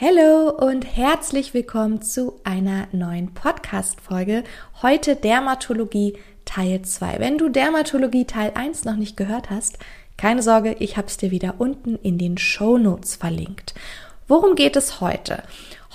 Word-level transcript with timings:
Hallo 0.00 0.50
und 0.50 0.84
herzlich 0.84 1.54
willkommen 1.54 2.02
zu 2.02 2.38
einer 2.44 2.86
neuen 2.92 3.34
Podcast-Folge. 3.34 4.44
Heute 4.80 5.16
Dermatologie 5.16 6.16
Teil 6.44 6.82
2. 6.82 7.18
Wenn 7.18 7.36
du 7.36 7.48
Dermatologie 7.48 8.24
Teil 8.24 8.52
1 8.54 8.84
noch 8.84 8.94
nicht 8.94 9.16
gehört 9.16 9.50
hast, 9.50 9.80
keine 10.16 10.44
Sorge, 10.44 10.76
ich 10.78 10.96
habe 10.96 11.08
es 11.08 11.16
dir 11.16 11.32
wieder 11.32 11.56
unten 11.58 11.96
in 11.96 12.16
den 12.16 12.38
Show 12.38 12.78
Notes 12.78 13.16
verlinkt. 13.16 13.74
Worum 14.28 14.54
geht 14.54 14.76
es 14.76 15.00
heute? 15.00 15.42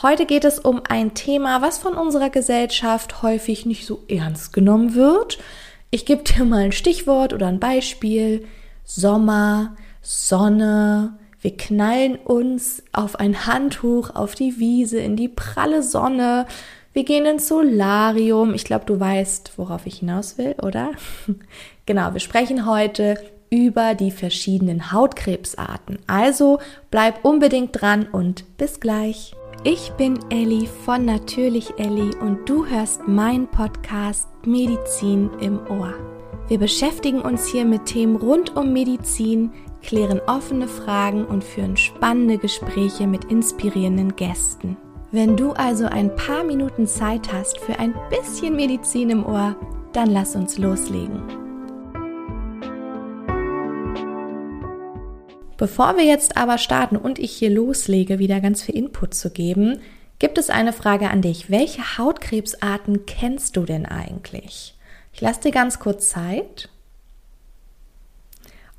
Heute 0.02 0.25
geht 0.25 0.43
es 0.43 0.59
um 0.59 0.81
ein 0.89 1.13
Thema, 1.13 1.61
was 1.61 1.77
von 1.77 1.93
unserer 1.93 2.29
Gesellschaft 2.29 3.21
häufig 3.21 3.65
nicht 3.65 3.85
so 3.85 4.04
ernst 4.09 4.51
genommen 4.51 4.95
wird. 4.95 5.39
Ich 5.91 6.05
gebe 6.05 6.23
dir 6.23 6.43
mal 6.43 6.65
ein 6.65 6.71
Stichwort 6.73 7.31
oder 7.31 7.47
ein 7.47 7.61
Beispiel. 7.61 8.45
Sommer, 8.83 9.77
Sonne, 10.01 11.17
wir 11.44 11.57
knallen 11.57 12.16
uns 12.16 12.82
auf 12.94 13.20
ein 13.20 13.46
Handtuch 13.46 14.16
auf 14.16 14.34
die 14.34 14.59
Wiese, 14.59 15.00
in 15.00 15.18
die 15.18 15.28
pralle 15.28 15.84
Sonne. 15.84 16.45
Wir 16.94 17.04
gehen 17.04 17.26
ins 17.26 17.50
Solarium. 17.50 18.54
Ich 18.54 18.63
glaube, 18.63 18.86
du 18.86 18.98
weißt, 18.98 19.52
worauf 19.58 19.86
ich 19.86 19.98
hinaus 19.98 20.38
will, 20.38 20.55
oder? 20.62 20.91
genau, 21.86 22.14
wir 22.14 22.22
sprechen 22.22 22.66
heute 22.66 23.16
über 23.50 23.94
die 23.94 24.12
verschiedenen 24.12 24.94
Hautkrebsarten. 24.94 26.00
Also 26.08 26.59
bleib 26.90 27.26
unbedingt 27.26 27.80
dran 27.80 28.08
und 28.09 28.58
bis 28.58 28.80
gleich. 28.80 29.36
Ich 29.66 29.91
bin 29.98 30.17
Elli 30.30 30.70
von 30.86 31.03
Natürlich 31.03 31.78
Elli 31.78 32.16
und 32.22 32.48
du 32.48 32.66
hörst 32.66 33.05
meinen 33.05 33.48
Podcast 33.48 34.30
Medizin 34.45 35.30
im 35.41 35.59
Ohr. 35.67 35.94
Wir 36.48 36.58
beschäftigen 36.58 37.22
uns 37.22 37.48
hier 37.48 37.66
mit 37.66 37.86
Themen 37.86 38.16
rund 38.16 38.55
um 38.55 38.72
Medizin, 38.72 39.52
klären 39.84 40.22
offene 40.28 40.68
Fragen 40.68 41.26
und 41.26 41.44
führen 41.44 41.78
spannende 41.78 42.38
Gespräche 42.38 43.05
mit 43.05 43.26
inspirierenden 43.26 44.16
Gästen. 44.16 44.78
Wenn 45.12 45.38
du 45.38 45.52
also 45.52 45.86
ein 45.86 46.16
paar 46.16 46.44
Minuten 46.44 46.88
Zeit 46.88 47.32
hast 47.32 47.59
für 47.59 47.78
ein 47.78 47.94
bisschen 48.09 48.56
Medizin 48.56 49.12
im 49.12 49.25
Ohr, 49.25 49.56
dann 49.94 50.09
lass 50.09 50.36
uns 50.36 50.58
loslegen. 50.58 51.22
Bevor 55.58 55.97
wir 55.97 56.03
jetzt 56.03 56.36
aber 56.36 56.58
starten 56.58 56.97
und 56.97 57.20
ich 57.20 57.31
hier 57.31 57.52
loslege, 57.52 58.18
wieder 58.18 58.42
ganz 58.42 58.64
viel 58.64 58.75
Input 58.75 59.14
zu 59.14 59.30
geben, 59.30 59.80
gibt 60.18 60.38
es 60.38 60.50
eine 60.50 60.73
Frage 60.73 61.09
an 61.09 61.22
dich. 61.22 61.52
Welche 61.52 61.97
Hautkrebsarten 61.97 63.06
kennst 63.06 63.56
du 63.56 63.64
denn 63.64 63.86
eigentlich? 63.86 64.75
Ich 65.14 65.22
lasse 65.22 65.42
dir 65.42 65.52
ganz 65.52 65.80
kurz 65.80 66.09
Zeit 66.09 66.70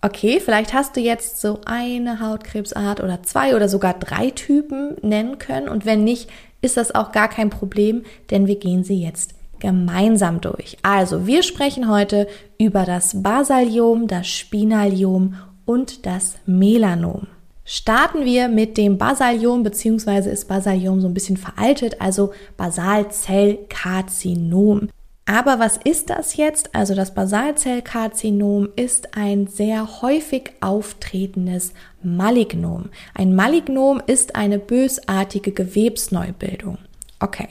okay, 0.05 0.39
vielleicht 0.39 0.73
hast 0.75 0.97
du 0.97 1.01
jetzt 1.01 1.41
so 1.41 1.61
eine 1.65 2.21
Hautkrebsart 2.21 3.03
oder 3.03 3.23
zwei 3.23 3.57
oder 3.57 3.71
sogar 3.71 3.95
drei 3.95 4.29
Typen 4.31 4.97
nennen 5.01 5.39
können. 5.39 5.67
Und 5.69 5.87
wenn 5.87 6.05
nicht, 6.05 6.29
ist 6.61 6.77
das 6.77 6.95
auch 6.95 7.11
gar 7.11 7.29
kein 7.29 7.49
Problem, 7.51 8.05
denn 8.31 8.47
wir 8.47 8.57
gehen 8.57 8.85
sie 8.85 9.03
jetzt 9.03 9.35
gemeinsam 9.61 10.43
durch. 10.43 10.77
Also, 10.83 11.27
wir 11.27 11.43
sprechen 11.43 11.89
heute 11.89 12.29
über 12.59 12.85
das 12.85 13.23
Basaliom, 13.23 14.07
das 14.07 14.29
Spinaliom 14.29 15.37
und 15.65 16.05
das 16.05 16.35
Melanom. 16.45 17.29
Starten 17.65 18.27
wir 18.27 18.49
mit 18.49 18.77
dem 18.77 18.99
Basaliom, 18.99 19.63
beziehungsweise 19.63 20.29
ist 20.29 20.49
Basaliom 20.49 21.01
so 21.01 21.09
ein 21.09 21.15
bisschen 21.15 21.39
veraltet, 21.39 22.03
also 22.03 22.35
Basalzellkarzinom. 22.59 24.91
Aber 25.27 25.59
was 25.59 25.79
ist 25.79 26.11
das 26.11 26.37
jetzt? 26.37 26.75
Also 26.75 26.95
das 26.95 27.15
Basalzellkarzinom 27.15 28.69
ist 28.77 29.17
ein 29.17 29.47
sehr 29.47 30.03
häufig 30.03 30.53
auftretendes 30.61 31.73
Malignom. 32.03 32.91
Ein 33.15 33.35
Malignom 33.35 34.03
ist 34.07 34.37
eine 34.37 34.59
bösartige 34.59 35.53
Gewebsneubildung. 35.53 36.79
Okay. 37.21 37.49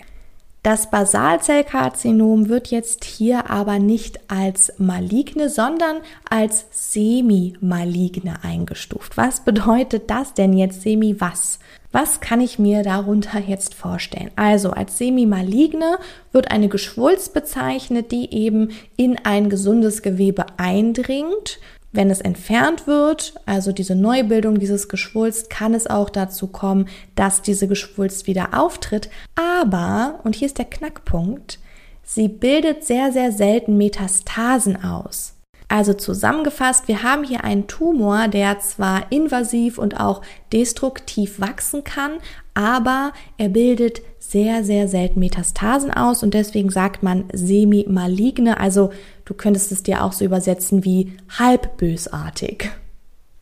Das 0.62 0.90
Basalzellkarzinom 0.90 2.48
wird 2.48 2.68
jetzt 2.68 3.04
hier 3.04 3.50
aber 3.50 3.80
nicht 3.80 4.32
als 4.32 4.72
maligne, 4.78 5.50
sondern 5.50 5.98
als 6.30 6.68
semi-maligne 6.72 8.36
eingestuft. 8.44 9.18
Was 9.18 9.42
bedeutet 9.42 10.10
das 10.10 10.34
denn 10.34 10.54
jetzt 10.54 10.84
semi 10.84 11.20
was? 11.20 11.60
Was 11.94 12.22
kann 12.22 12.42
ich 12.42 12.58
mir 12.58 12.82
darunter 12.82 13.40
jetzt 13.40 13.76
vorstellen? 13.76 14.32
Also 14.36 14.72
als 14.72 14.98
semi-maligne 14.98 16.00
wird 16.32 16.50
eine 16.50 16.68
Geschwulst 16.68 17.36
bezeichnet, 17.36 18.12
die 18.12 18.34
eben 18.34 18.72
in 18.98 19.20
ein 19.24 19.48
gesundes 19.48 20.02
Gewebe 20.02 20.48
eindringt. 20.58 21.60
Wenn 21.92 22.10
es 22.10 22.20
entfernt 22.20 22.88
wird, 22.88 23.36
also 23.46 23.72
diese 23.72 23.94
Neubildung 23.94 24.58
dieses 24.58 24.90
Geschwulst, 24.90 25.52
kann 25.52 25.76
es 25.76 25.86
auch 25.86 26.10
dazu 26.10 26.48
kommen, 26.48 26.88
dass 27.14 27.44
diese 27.44 27.68
Geschwulst 27.68 28.26
wieder 28.26 28.60
auftritt. 28.60 29.12
Aber, 29.36 30.20
und 30.24 30.36
hier 30.36 30.48
ist 30.48 30.58
der 30.58 30.66
Knackpunkt, 30.66 31.60
sie 32.02 32.28
bildet 32.28 32.86
sehr, 32.86 33.12
sehr 33.12 33.32
selten 33.32 33.78
Metastasen 33.78 34.84
aus. 34.84 35.33
Also 35.68 35.94
zusammengefasst, 35.94 36.88
wir 36.88 37.04
haben 37.04 37.24
hier 37.24 37.44
einen 37.44 37.68
Tumor, 37.68 38.28
der 38.28 38.60
zwar 38.60 39.12
invasiv 39.12 39.78
und 39.78 40.00
auch 40.00 40.22
destruktiv 40.52 41.40
wachsen 41.40 41.84
kann, 41.84 42.14
aber 42.54 43.14
er 43.38 43.50
bildet 43.50 44.02
sehr, 44.20 44.64
sehr 44.64 44.88
selten 44.88 45.20
Metastasen 45.20 45.92
aus 45.92 46.24
und 46.24 46.34
deswegen 46.34 46.70
sagt 46.70 47.04
man 47.04 47.26
semi-maligne, 47.34 48.60
also 48.60 48.92
du 49.26 49.34
könntest 49.34 49.72
es 49.72 49.84
dir 49.84 50.04
auch 50.04 50.14
so 50.14 50.26
übersetzen 50.26 50.84
wie 50.86 51.14
halbbösartig. 51.38 52.70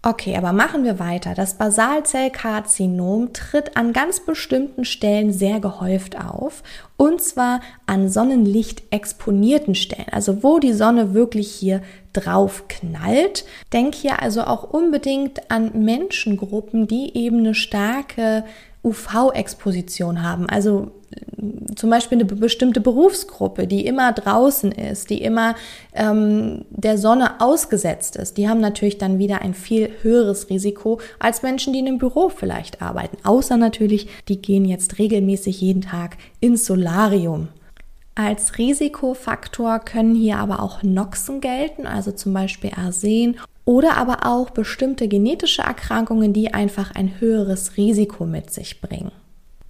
Okay, 0.03 0.35
aber 0.35 0.51
machen 0.51 0.83
wir 0.83 0.97
weiter. 0.97 1.35
Das 1.35 1.59
Basalzellkarzinom 1.59 3.33
tritt 3.33 3.77
an 3.77 3.93
ganz 3.93 4.19
bestimmten 4.19 4.83
Stellen 4.83 5.31
sehr 5.31 5.59
gehäuft 5.59 6.19
auf 6.19 6.63
und 6.97 7.21
zwar 7.21 7.61
an 7.85 8.09
Sonnenlicht 8.09 8.81
exponierten 8.89 9.75
Stellen, 9.75 10.09
also 10.11 10.41
wo 10.41 10.57
die 10.57 10.73
Sonne 10.73 11.13
wirklich 11.13 11.51
hier 11.51 11.83
drauf 12.13 12.63
knallt. 12.67 13.45
Denk 13.73 13.93
hier 13.93 14.23
also 14.23 14.41
auch 14.41 14.63
unbedingt 14.63 15.51
an 15.51 15.83
Menschengruppen, 15.85 16.87
die 16.87 17.15
eben 17.15 17.37
eine 17.37 17.53
starke 17.53 18.43
UV-Exposition 18.83 20.23
haben. 20.23 20.49
Also 20.49 20.91
äh, 21.11 21.75
zum 21.75 21.89
Beispiel 21.89 22.17
eine 22.17 22.25
bestimmte 22.25 22.81
Berufsgruppe, 22.81 23.67
die 23.67 23.85
immer 23.85 24.11
draußen 24.11 24.71
ist, 24.71 25.09
die 25.09 25.21
immer 25.21 25.55
ähm, 25.93 26.65
der 26.69 26.97
Sonne 26.97 27.39
ausgesetzt 27.39 28.15
ist, 28.15 28.37
die 28.37 28.49
haben 28.49 28.59
natürlich 28.59 28.97
dann 28.97 29.19
wieder 29.19 29.41
ein 29.41 29.53
viel 29.53 29.91
höheres 30.01 30.49
Risiko 30.49 30.99
als 31.19 31.43
Menschen, 31.43 31.73
die 31.73 31.79
in 31.79 31.87
einem 31.87 31.97
Büro 31.97 32.29
vielleicht 32.29 32.81
arbeiten. 32.81 33.17
Außer 33.23 33.57
natürlich, 33.57 34.07
die 34.27 34.41
gehen 34.41 34.65
jetzt 34.65 34.99
regelmäßig 34.99 35.61
jeden 35.61 35.81
Tag 35.81 36.17
ins 36.39 36.65
Solarium. 36.65 37.49
Als 38.13 38.57
Risikofaktor 38.57 39.79
können 39.79 40.15
hier 40.15 40.37
aber 40.37 40.61
auch 40.61 40.83
Noxen 40.83 41.39
gelten, 41.39 41.87
also 41.87 42.11
zum 42.11 42.33
Beispiel 42.33 42.71
Arsen 42.75 43.37
oder 43.65 43.97
aber 43.97 44.25
auch 44.25 44.49
bestimmte 44.49 45.07
genetische 45.07 45.61
Erkrankungen, 45.61 46.33
die 46.33 46.53
einfach 46.53 46.95
ein 46.95 47.19
höheres 47.19 47.77
Risiko 47.77 48.25
mit 48.25 48.51
sich 48.51 48.81
bringen. 48.81 49.11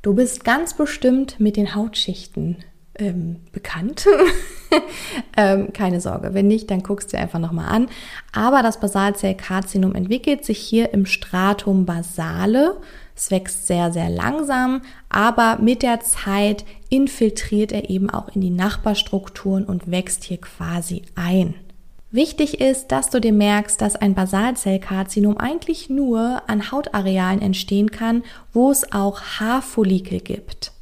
Du 0.02 0.16
bist 0.16 0.44
ganz 0.44 0.74
bestimmt 0.74 1.40
mit 1.40 1.58
den 1.58 1.76
Hautschichten 1.76 2.58
ähm, 2.98 3.38
bekannt. 3.52 4.06
ähm, 5.38 5.74
keine 5.74 6.02
Sorge, 6.02 6.34
wenn 6.34 6.48
nicht, 6.48 6.72
dann 6.72 6.84
guckst 6.84 7.14
du 7.14 7.18
einfach 7.18 7.40
nochmal 7.40 7.70
an. 7.70 7.88
Aber 8.32 8.64
das 8.64 8.80
Basalzellkarzinom 8.80 9.96
entwickelt 9.96 10.46
sich 10.46 10.58
hier 10.58 10.94
im 10.94 11.06
Stratum 11.06 11.86
basale. 11.86 12.78
Es 13.16 13.30
wächst 13.30 13.68
sehr, 13.68 13.92
sehr 13.92 14.10
langsam, 14.10 14.82
aber 15.10 15.60
mit 15.62 15.84
der 15.84 16.00
Zeit 16.00 16.66
infiltriert 16.90 17.72
er 17.72 17.90
eben 17.90 18.10
auch 18.10 18.30
in 18.36 18.42
die 18.42 18.50
Nachbarstrukturen 18.50 19.66
und 19.66 19.92
wächst 19.92 20.24
hier 20.24 20.40
quasi 20.40 21.04
ein. 21.16 21.54
Wichtig 22.14 22.60
ist, 22.60 22.92
dass 22.92 23.10
du 23.10 23.22
dir 23.22 23.32
merkst, 23.32 23.80
dass 23.80 23.96
ein 23.96 24.16
Basalzellkarzinom 24.16 25.38
eigentlich 25.38 25.90
nur 25.90 26.42
an 26.48 26.70
Hautarealen 26.70 27.42
entstehen 27.42 27.90
kann, 27.90 28.24
wo 28.52 28.70
es 28.70 28.92
auch 28.92 29.22
Haarfollikel 29.22 30.20
gibt. 30.20 30.74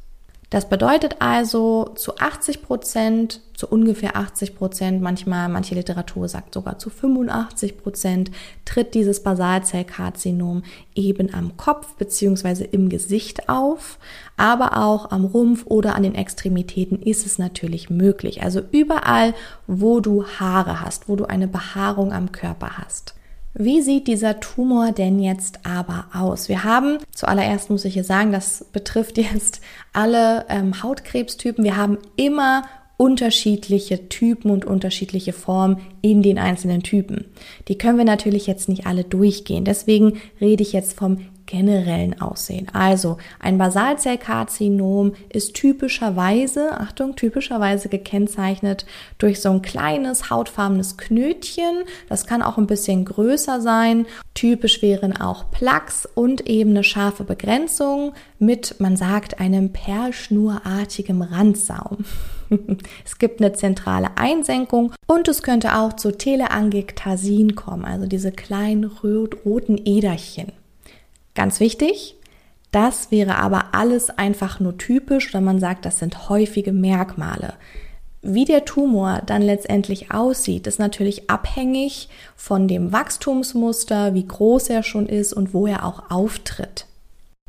Das 0.50 0.68
bedeutet 0.68 1.16
also 1.20 1.92
zu 1.94 2.16
80 2.18 2.62
Prozent, 2.62 3.40
zu 3.54 3.68
ungefähr 3.68 4.16
80 4.16 4.56
Prozent, 4.56 5.00
manchmal, 5.00 5.48
manche 5.48 5.76
Literatur 5.76 6.26
sagt 6.28 6.54
sogar 6.54 6.76
zu 6.76 6.90
85 6.90 7.78
Prozent, 7.78 8.32
tritt 8.64 8.94
dieses 8.94 9.22
Basalzellkarzinom 9.22 10.64
eben 10.96 11.32
am 11.32 11.56
Kopf 11.56 11.94
beziehungsweise 11.94 12.64
im 12.64 12.88
Gesicht 12.88 13.48
auf, 13.48 14.00
aber 14.36 14.76
auch 14.76 15.12
am 15.12 15.24
Rumpf 15.24 15.66
oder 15.66 15.94
an 15.94 16.02
den 16.02 16.16
Extremitäten 16.16 17.00
ist 17.00 17.26
es 17.26 17.38
natürlich 17.38 17.88
möglich. 17.88 18.42
Also 18.42 18.60
überall, 18.72 19.34
wo 19.68 20.00
du 20.00 20.24
Haare 20.24 20.80
hast, 20.80 21.08
wo 21.08 21.14
du 21.14 21.26
eine 21.26 21.46
Behaarung 21.46 22.12
am 22.12 22.32
Körper 22.32 22.76
hast. 22.78 23.14
Wie 23.54 23.82
sieht 23.82 24.06
dieser 24.06 24.38
Tumor 24.38 24.92
denn 24.92 25.18
jetzt 25.18 25.66
aber 25.66 26.06
aus? 26.14 26.48
Wir 26.48 26.62
haben, 26.62 26.98
zuallererst 27.12 27.68
muss 27.68 27.84
ich 27.84 27.94
hier 27.94 28.04
sagen, 28.04 28.30
das 28.30 28.64
betrifft 28.72 29.18
jetzt 29.18 29.60
alle 29.92 30.46
ähm, 30.48 30.82
Hautkrebstypen. 30.82 31.64
Wir 31.64 31.76
haben 31.76 31.98
immer 32.16 32.62
unterschiedliche 32.96 34.10
Typen 34.10 34.50
und 34.50 34.66
unterschiedliche 34.66 35.32
Formen 35.32 35.80
in 36.02 36.22
den 36.22 36.38
einzelnen 36.38 36.82
Typen. 36.82 37.24
Die 37.66 37.78
können 37.78 37.96
wir 37.96 38.04
natürlich 38.04 38.46
jetzt 38.46 38.68
nicht 38.68 38.86
alle 38.86 39.04
durchgehen. 39.04 39.64
Deswegen 39.64 40.20
rede 40.38 40.62
ich 40.62 40.74
jetzt 40.74 40.98
vom 40.98 41.26
generellen 41.50 42.20
Aussehen. 42.20 42.68
Also 42.72 43.18
ein 43.40 43.58
Basalzellkarzinom 43.58 45.14
ist 45.28 45.54
typischerweise, 45.54 46.78
Achtung, 46.78 47.16
typischerweise 47.16 47.88
gekennzeichnet 47.88 48.86
durch 49.18 49.40
so 49.40 49.50
ein 49.50 49.60
kleines 49.60 50.30
hautfarbenes 50.30 50.96
Knötchen. 50.96 51.82
Das 52.08 52.26
kann 52.26 52.42
auch 52.42 52.56
ein 52.56 52.68
bisschen 52.68 53.04
größer 53.04 53.60
sein. 53.60 54.06
Typisch 54.34 54.80
wären 54.80 55.16
auch 55.16 55.50
Plaques 55.50 56.08
und 56.14 56.46
eben 56.48 56.70
eine 56.70 56.84
scharfe 56.84 57.24
Begrenzung 57.24 58.12
mit, 58.38 58.76
man 58.78 58.96
sagt, 58.96 59.40
einem 59.40 59.72
perlschnurartigem 59.72 61.20
Randsaum. 61.20 62.04
es 63.04 63.18
gibt 63.18 63.40
eine 63.40 63.52
zentrale 63.54 64.16
Einsenkung 64.16 64.92
und 65.08 65.26
es 65.26 65.42
könnte 65.42 65.76
auch 65.76 65.94
zu 65.94 66.12
Teleangiektasien 66.16 67.56
kommen, 67.56 67.84
also 67.84 68.06
diese 68.06 68.30
kleinen 68.30 68.84
roten 68.84 69.80
Äderchen. 69.84 70.52
Ganz 71.34 71.60
wichtig, 71.60 72.16
das 72.72 73.10
wäre 73.10 73.36
aber 73.36 73.74
alles 73.74 74.10
einfach 74.10 74.60
nur 74.60 74.78
typisch 74.78 75.30
oder 75.30 75.40
man 75.40 75.60
sagt, 75.60 75.84
das 75.84 75.98
sind 75.98 76.28
häufige 76.28 76.72
Merkmale. 76.72 77.54
Wie 78.22 78.44
der 78.44 78.66
Tumor 78.66 79.22
dann 79.24 79.40
letztendlich 79.40 80.12
aussieht, 80.12 80.66
ist 80.66 80.78
natürlich 80.78 81.30
abhängig 81.30 82.08
von 82.36 82.68
dem 82.68 82.92
Wachstumsmuster, 82.92 84.14
wie 84.14 84.26
groß 84.26 84.68
er 84.68 84.82
schon 84.82 85.06
ist 85.06 85.32
und 85.32 85.54
wo 85.54 85.66
er 85.66 85.86
auch 85.86 86.10
auftritt. 86.10 86.86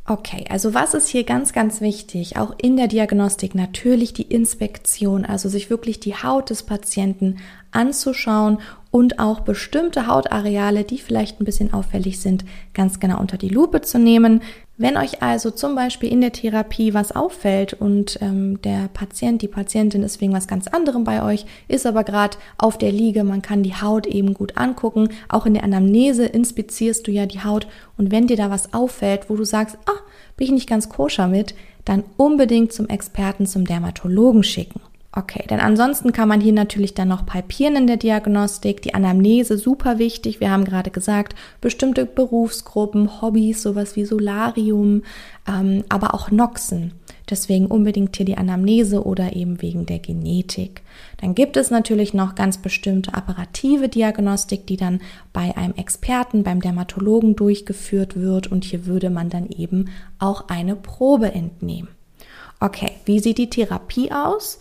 Okay, 0.08 0.46
also 0.50 0.74
was 0.74 0.94
ist 0.94 1.10
hier 1.10 1.26
ganz, 1.26 1.54
ganz 1.54 1.80
wichtig? 1.80 2.38
Auch 2.38 2.56
in 2.58 2.76
der 2.76 2.88
Diagnostik 2.88 3.54
natürlich 3.54 4.14
die 4.14 4.24
Inspektion, 4.24 5.26
also 5.26 5.48
sich 5.48 5.70
wirklich 5.70 6.00
die 6.00 6.16
Haut 6.16 6.50
des 6.50 6.64
Patienten 6.64 7.38
anzuschauen 7.72 8.60
und 8.92 9.20
auch 9.20 9.40
bestimmte 9.40 10.06
Hautareale, 10.08 10.84
die 10.84 10.98
vielleicht 10.98 11.40
ein 11.40 11.46
bisschen 11.46 11.74
auffällig 11.74 12.20
sind, 12.20 12.44
ganz 12.74 13.00
genau 13.00 13.20
unter 13.20 13.38
die 13.38 13.50
Lupe 13.50 13.82
zu 13.82 13.98
nehmen. 13.98 14.42
Wenn 14.78 14.98
euch 14.98 15.22
also 15.22 15.52
zum 15.52 15.76
Beispiel 15.76 16.12
in 16.12 16.22
der 16.22 16.34
Therapie 16.34 16.94
was 16.94 17.12
auffällt 17.14 17.74
und 17.74 18.18
ähm, 18.22 18.62
der 18.64 18.90
Patient, 18.94 19.42
die 19.42 19.48
Patientin 19.48 20.04
ist 20.04 20.20
wegen 20.20 20.34
was 20.34 20.48
ganz 20.48 20.68
anderem 20.68 21.04
bei 21.04 21.24
euch, 21.24 21.46
ist 21.68 21.86
aber 21.86 22.04
gerade 22.04 22.38
auf 22.58 22.78
der 22.78 22.92
Liege, 22.92 23.24
man 23.24 23.42
kann 23.42 23.64
die 23.64 23.76
Haut 23.76 24.08
eben 24.08 24.34
gut 24.34 24.58
angucken. 24.58 25.10
Auch 25.30 25.46
in 25.46 25.54
der 25.54 25.64
Anamnese 25.64 26.26
inspizierst 26.26 27.08
du 27.08 27.12
ja 27.12 27.26
die 27.26 27.44
Haut 27.44 27.68
und 27.98 28.12
wenn 28.12 28.28
dir 28.28 28.38
da 28.38 28.50
was 28.50 28.74
auffällt, 28.74 29.30
wo 29.30 29.36
du 29.36 29.46
sagst, 29.46 29.78
ah, 29.86 30.00
bin 30.36 30.48
ich 30.48 30.52
nicht 30.52 30.70
ganz 30.70 30.90
koscher 30.90 31.28
mit, 31.28 31.56
dann 31.86 32.04
unbedingt 32.18 32.74
zum 32.74 32.90
Experten, 32.90 33.46
zum 33.46 33.66
Dermatologen 33.66 34.44
schicken. 34.44 34.82
Okay, 35.14 35.46
denn 35.50 35.60
ansonsten 35.60 36.14
kann 36.14 36.30
man 36.30 36.40
hier 36.40 36.54
natürlich 36.54 36.94
dann 36.94 37.10
noch 37.10 37.26
palpieren 37.26 37.76
in 37.76 37.86
der 37.88 37.98
Diagnostik, 37.98 38.82
die 38.82 38.94
Anamnese 38.94 39.58
super 39.58 40.00
wichtig. 40.00 40.40
Wir 40.40 40.52
haben 40.52 40.64
gerade 40.64 40.90
gesagt, 40.90 41.36
bestimmte 41.60 42.06
Berufsgruppen, 42.06 43.22
Hobbys, 43.22 43.62
sowas 43.62 43.98
wie 43.98 44.06
Solarium, 44.06 45.04
ähm, 45.46 45.84
aber 45.90 46.14
auch 46.14 46.32
Noxen. 46.32 46.94
Deswegen 47.30 47.66
unbedingt 47.66 48.16
hier 48.16 48.26
die 48.26 48.38
Anamnese 48.38 49.06
oder 49.06 49.36
eben 49.36 49.62
wegen 49.62 49.86
der 49.86 50.00
Genetik. 50.00 50.82
Dann 51.20 51.36
gibt 51.36 51.58
es 51.58 51.72
natürlich 51.72 52.14
noch 52.14 52.36
ganz 52.36 52.58
bestimmte 52.58 53.14
apparative 53.14 53.90
Diagnostik, 53.90 54.66
die 54.66 54.78
dann 54.78 55.02
bei 55.34 55.56
einem 55.58 55.76
Experten, 55.76 56.44
beim 56.44 56.62
Dermatologen 56.62 57.36
durchgeführt 57.36 58.16
wird 58.16 58.48
und 58.48 58.64
hier 58.64 58.86
würde 58.86 59.10
man 59.10 59.30
dann 59.30 59.50
eben 59.50 59.90
auch 60.20 60.48
eine 60.48 60.78
Probe 60.78 61.34
entnehmen. 61.34 61.90
Okay, 62.62 62.92
wie 63.06 63.20
sieht 63.20 63.40
die 63.40 63.50
Therapie 63.50 64.12
aus? 64.12 64.60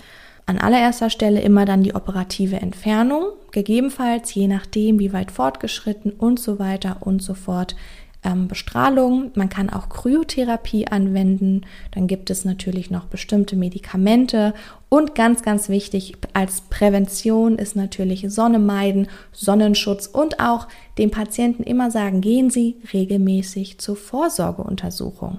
An 0.51 0.59
allererster 0.59 1.11
Stelle 1.11 1.41
immer 1.43 1.65
dann 1.65 1.85
die 1.85 1.95
operative 1.95 2.57
Entfernung, 2.57 3.27
gegebenenfalls 3.53 4.35
je 4.35 4.49
nachdem, 4.49 4.99
wie 4.99 5.13
weit 5.13 5.31
fortgeschritten 5.31 6.11
und 6.11 6.41
so 6.41 6.59
weiter 6.59 6.97
und 7.03 7.23
so 7.23 7.35
fort. 7.35 7.77
Ähm, 8.25 8.49
Bestrahlung, 8.49 9.31
man 9.37 9.49
kann 9.49 9.71
auch 9.71 9.89
Kryotherapie 9.89 10.89
anwenden, 10.89 11.61
dann 11.93 12.09
gibt 12.09 12.31
es 12.31 12.45
natürlich 12.45 12.91
noch 12.91 13.05
bestimmte 13.05 13.55
Medikamente 13.55 14.53
und 14.89 15.15
ganz, 15.15 15.43
ganz 15.43 15.69
wichtig 15.69 16.17
als 16.33 16.63
Prävention 16.63 17.57
ist 17.57 17.77
natürlich 17.77 18.27
Sonne 18.29 18.59
meiden, 18.59 19.07
Sonnenschutz 19.31 20.09
und 20.09 20.41
auch 20.41 20.67
dem 20.99 21.13
Patienten 21.13 21.63
immer 21.63 21.93
sagen, 21.93 22.21
gehen 22.21 22.51
Sie 22.51 22.75
regelmäßig 22.93 23.79
zur 23.79 23.95
Vorsorgeuntersuchung. 23.95 25.39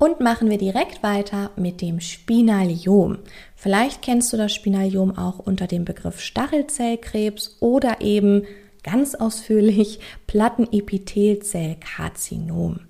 Und 0.00 0.18
machen 0.18 0.48
wir 0.48 0.56
direkt 0.56 1.02
weiter 1.02 1.50
mit 1.56 1.82
dem 1.82 2.00
Spinaliom. 2.00 3.18
Vielleicht 3.54 4.00
kennst 4.00 4.32
du 4.32 4.38
das 4.38 4.54
Spinaliom 4.54 5.18
auch 5.18 5.38
unter 5.38 5.66
dem 5.66 5.84
Begriff 5.84 6.20
Stachelzellkrebs 6.20 7.58
oder 7.60 8.00
eben 8.00 8.44
ganz 8.82 9.14
ausführlich 9.14 10.00
Plattenepithelzellkarzinom. 10.26 12.80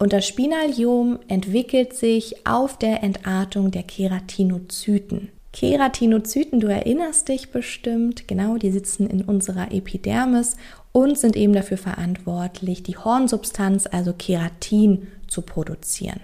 Und 0.00 0.12
das 0.12 0.26
Spinaliom 0.26 1.20
entwickelt 1.28 1.94
sich 1.94 2.44
auf 2.44 2.76
der 2.76 3.04
Entartung 3.04 3.70
der 3.70 3.84
Keratinozyten. 3.84 5.28
Keratinozyten, 5.52 6.58
du 6.58 6.66
erinnerst 6.66 7.28
dich 7.28 7.52
bestimmt, 7.52 8.26
genau, 8.26 8.56
die 8.56 8.72
sitzen 8.72 9.08
in 9.08 9.22
unserer 9.22 9.70
Epidermis 9.70 10.56
und 10.90 11.20
sind 11.20 11.36
eben 11.36 11.52
dafür 11.52 11.78
verantwortlich, 11.78 12.82
die 12.82 12.96
Hornsubstanz, 12.96 13.86
also 13.86 14.12
Keratin, 14.12 15.06
zu 15.28 15.42
produzieren. 15.42 16.18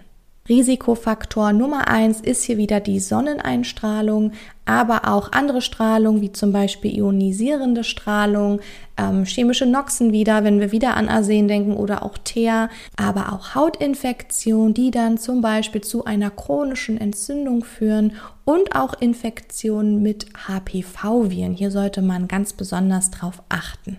Risikofaktor 0.46 1.54
Nummer 1.54 1.88
eins 1.88 2.20
ist 2.20 2.44
hier 2.44 2.58
wieder 2.58 2.78
die 2.78 3.00
Sonneneinstrahlung, 3.00 4.32
aber 4.66 5.08
auch 5.08 5.32
andere 5.32 5.62
Strahlung, 5.62 6.20
wie 6.20 6.32
zum 6.32 6.52
Beispiel 6.52 6.94
ionisierende 6.98 7.82
Strahlung, 7.82 8.60
ähm, 8.98 9.24
chemische 9.24 9.64
Noxen 9.64 10.12
wieder, 10.12 10.44
wenn 10.44 10.60
wir 10.60 10.70
wieder 10.70 10.98
an 10.98 11.08
Arsen 11.08 11.48
denken 11.48 11.72
oder 11.72 12.02
auch 12.02 12.18
Teer, 12.18 12.68
aber 12.98 13.32
auch 13.32 13.54
Hautinfektion, 13.54 14.74
die 14.74 14.90
dann 14.90 15.16
zum 15.16 15.40
Beispiel 15.40 15.80
zu 15.80 16.04
einer 16.04 16.28
chronischen 16.28 17.00
Entzündung 17.00 17.64
führen 17.64 18.12
und 18.44 18.76
auch 18.76 19.00
Infektionen 19.00 20.02
mit 20.02 20.26
HPV-Viren. 20.46 21.54
Hier 21.54 21.70
sollte 21.70 22.02
man 22.02 22.28
ganz 22.28 22.52
besonders 22.52 23.10
drauf 23.10 23.42
achten. 23.48 23.98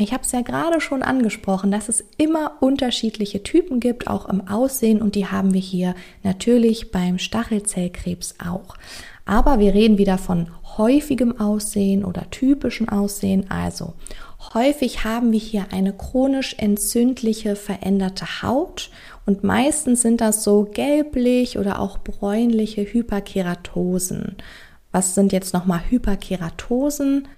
Ich 0.00 0.14
habe 0.14 0.22
es 0.24 0.32
ja 0.32 0.40
gerade 0.40 0.80
schon 0.80 1.02
angesprochen, 1.02 1.70
dass 1.70 1.90
es 1.90 2.02
immer 2.16 2.52
unterschiedliche 2.60 3.42
Typen 3.42 3.80
gibt, 3.80 4.06
auch 4.06 4.26
im 4.30 4.48
Aussehen, 4.48 5.02
und 5.02 5.14
die 5.14 5.26
haben 5.26 5.52
wir 5.52 5.60
hier 5.60 5.94
natürlich 6.22 6.90
beim 6.90 7.18
Stachelzellkrebs 7.18 8.36
auch. 8.42 8.76
Aber 9.26 9.58
wir 9.58 9.74
reden 9.74 9.98
wieder 9.98 10.16
von 10.16 10.48
häufigem 10.78 11.38
Aussehen 11.38 12.02
oder 12.02 12.30
typischen 12.30 12.88
Aussehen. 12.88 13.50
Also 13.50 13.92
häufig 14.54 15.04
haben 15.04 15.32
wir 15.32 15.38
hier 15.38 15.66
eine 15.70 15.92
chronisch 15.92 16.54
entzündliche 16.56 17.54
veränderte 17.54 18.42
Haut 18.42 18.90
und 19.26 19.44
meistens 19.44 20.00
sind 20.00 20.22
das 20.22 20.44
so 20.44 20.64
gelblich 20.72 21.58
oder 21.58 21.78
auch 21.78 21.98
bräunliche 21.98 22.82
Hyperkeratosen. 22.82 24.36
Was 24.92 25.14
sind 25.14 25.32
jetzt 25.32 25.52
nochmal 25.52 25.82
Hyperkeratosen? 25.90 27.28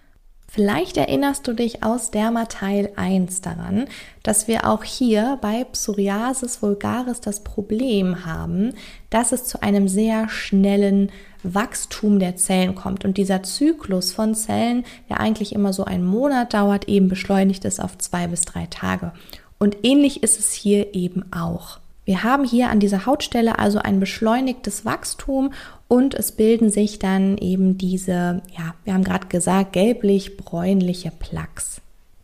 Vielleicht 0.54 0.98
erinnerst 0.98 1.48
du 1.48 1.54
dich 1.54 1.82
aus 1.82 2.10
Derma 2.10 2.44
Teil 2.44 2.92
1 2.94 3.40
daran, 3.40 3.86
dass 4.22 4.48
wir 4.48 4.68
auch 4.68 4.84
hier 4.84 5.38
bei 5.40 5.64
Psoriasis 5.64 6.60
vulgaris 6.60 7.22
das 7.22 7.40
Problem 7.42 8.26
haben, 8.26 8.74
dass 9.08 9.32
es 9.32 9.46
zu 9.46 9.62
einem 9.62 9.88
sehr 9.88 10.28
schnellen 10.28 11.10
Wachstum 11.42 12.18
der 12.18 12.36
Zellen 12.36 12.74
kommt 12.74 13.06
und 13.06 13.16
dieser 13.16 13.42
Zyklus 13.42 14.12
von 14.12 14.34
Zellen, 14.34 14.84
der 15.08 15.20
eigentlich 15.20 15.54
immer 15.54 15.72
so 15.72 15.86
einen 15.86 16.04
Monat 16.04 16.52
dauert, 16.52 16.86
eben 16.86 17.08
beschleunigt 17.08 17.64
ist 17.64 17.80
auf 17.80 17.96
zwei 17.96 18.26
bis 18.26 18.42
drei 18.42 18.66
Tage. 18.66 19.12
Und 19.58 19.78
ähnlich 19.84 20.22
ist 20.22 20.38
es 20.38 20.52
hier 20.52 20.94
eben 20.94 21.32
auch. 21.32 21.78
Wir 22.04 22.24
haben 22.24 22.44
hier 22.44 22.68
an 22.70 22.80
dieser 22.80 23.06
Hautstelle 23.06 23.58
also 23.58 23.78
ein 23.78 24.00
beschleunigtes 24.00 24.84
Wachstum 24.84 25.52
und 25.86 26.14
es 26.14 26.32
bilden 26.32 26.70
sich 26.70 26.98
dann 26.98 27.38
eben 27.38 27.78
diese, 27.78 28.42
ja, 28.58 28.74
wir 28.84 28.94
haben 28.94 29.04
gerade 29.04 29.28
gesagt, 29.28 29.72
gelblich-bräunliche 29.72 31.12
Plaques. 31.12 31.80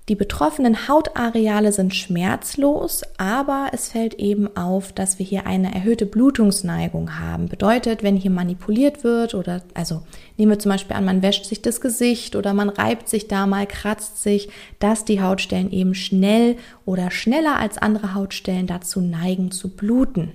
Die 0.08 0.14
betroffenen 0.14 0.88
Hautareale 0.88 1.70
sind 1.70 1.94
schmerzlos, 1.94 3.02
aber 3.18 3.68
es 3.72 3.90
fällt 3.90 4.14
eben 4.14 4.56
auf, 4.56 4.90
dass 4.92 5.18
wir 5.18 5.26
hier 5.26 5.46
eine 5.46 5.74
erhöhte 5.74 6.06
Blutungsneigung 6.06 7.18
haben. 7.18 7.48
Bedeutet, 7.48 8.02
wenn 8.02 8.16
hier 8.16 8.30
manipuliert 8.30 9.04
wird 9.04 9.34
oder, 9.34 9.60
also 9.74 10.00
nehmen 10.38 10.52
wir 10.52 10.58
zum 10.58 10.72
Beispiel 10.72 10.96
an, 10.96 11.04
man 11.04 11.20
wäscht 11.20 11.44
sich 11.44 11.60
das 11.60 11.82
Gesicht 11.82 12.36
oder 12.36 12.54
man 12.54 12.70
reibt 12.70 13.10
sich 13.10 13.28
da 13.28 13.46
mal, 13.46 13.66
kratzt 13.66 14.22
sich, 14.22 14.48
dass 14.78 15.04
die 15.04 15.20
Hautstellen 15.20 15.70
eben 15.70 15.94
schnell 15.94 16.56
oder 16.86 17.10
schneller 17.10 17.58
als 17.58 17.76
andere 17.76 18.14
Hautstellen 18.14 18.66
dazu 18.66 19.02
neigen 19.02 19.50
zu 19.50 19.68
bluten. 19.68 20.32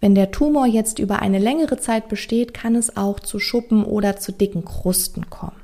Wenn 0.00 0.14
der 0.14 0.30
Tumor 0.30 0.66
jetzt 0.66 1.00
über 1.00 1.20
eine 1.20 1.40
längere 1.40 1.78
Zeit 1.78 2.08
besteht, 2.08 2.54
kann 2.54 2.76
es 2.76 2.96
auch 2.96 3.18
zu 3.18 3.40
Schuppen 3.40 3.84
oder 3.84 4.18
zu 4.18 4.30
dicken 4.30 4.64
Krusten 4.64 5.30
kommen. 5.30 5.63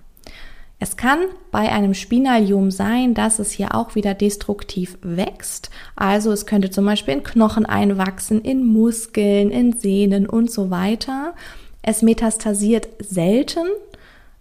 Es 0.83 0.97
kann 0.97 1.19
bei 1.51 1.71
einem 1.71 1.93
Spinalium 1.93 2.71
sein, 2.71 3.13
dass 3.13 3.39
es 3.39 3.53
hier 3.53 3.75
auch 3.75 3.95
wieder 3.95 4.15
destruktiv 4.15 4.97
wächst. 5.03 5.69
Also 5.95 6.33
es 6.33 6.47
könnte 6.47 6.71
zum 6.71 6.87
Beispiel 6.87 7.15
in 7.15 7.23
Knochen 7.23 7.67
einwachsen, 7.67 8.41
in 8.41 8.65
Muskeln, 8.65 9.51
in 9.51 9.75
Sehnen 9.75 10.27
und 10.27 10.51
so 10.51 10.71
weiter. 10.71 11.35
Es 11.83 12.01
metastasiert 12.01 12.89
selten. 12.99 13.67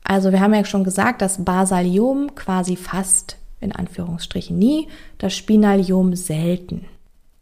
Also 0.01 0.31
wir 0.31 0.39
haben 0.39 0.53
ja 0.53 0.63
schon 0.63 0.85
gesagt, 0.85 1.21
das 1.21 1.43
Basaliom 1.43 2.33
quasi 2.35 2.77
fast 2.77 3.35
in 3.59 3.73
Anführungsstrichen 3.73 4.57
nie, 4.57 4.87
das 5.17 5.35
Spinalium 5.35 6.15
selten. 6.15 6.85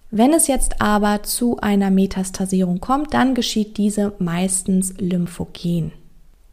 Wenn 0.10 0.34
es 0.34 0.48
jetzt 0.48 0.82
aber 0.82 1.22
zu 1.22 1.58
einer 1.60 1.92
Metastasierung 1.92 2.80
kommt, 2.80 3.14
dann 3.14 3.36
geschieht 3.36 3.78
diese 3.78 4.14
meistens 4.18 4.96
lymphogen. 4.98 5.92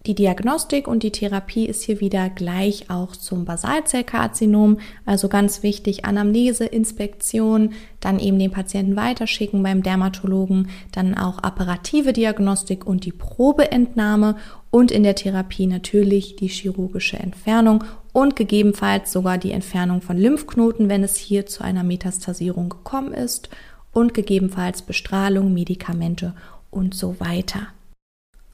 Die 0.06 0.14
Diagnostik 0.14 0.87
und 0.87 1.02
die 1.02 1.12
Therapie 1.12 1.64
ist 1.64 1.82
hier 1.82 1.99
wieder 1.99 2.28
gleich 2.28 2.90
auch 2.90 3.16
zum 3.16 3.46
Basalzellkarzinom. 3.46 4.78
Also 5.06 5.30
ganz 5.30 5.62
wichtig, 5.62 6.04
Anamnese, 6.04 6.66
Inspektion, 6.66 7.73
dann 8.00 8.18
eben 8.18 8.38
den 8.38 8.50
Patienten 8.50 8.96
weiterschicken 8.96 9.62
beim 9.62 9.82
Dermatologen, 9.82 10.68
dann 10.92 11.16
auch 11.16 11.38
apparative 11.38 12.12
Diagnostik 12.12 12.87
und 12.87 13.06
die 13.06 13.12
Probeentnahme 13.12 14.37
und 14.70 14.90
in 14.90 15.04
der 15.04 15.14
Therapie 15.14 15.66
natürlich 15.66 16.37
die 16.37 16.49
chirurgische 16.49 17.18
Entfernung 17.18 17.82
und 18.12 18.37
gegebenenfalls 18.37 19.11
sogar 19.11 19.38
die 19.38 19.52
Entfernung 19.52 20.02
von 20.02 20.18
Lymphknoten, 20.18 20.90
wenn 20.90 21.02
es 21.02 21.16
hier 21.16 21.46
zu 21.46 21.64
einer 21.64 21.82
Metastasierung 21.82 22.68
gekommen 22.68 23.14
ist 23.14 23.49
und 23.90 24.12
gegebenenfalls 24.12 24.82
Bestrahlung, 24.82 25.54
Medikamente 25.54 26.34
und 26.70 26.92
so 26.94 27.18
weiter. 27.20 27.68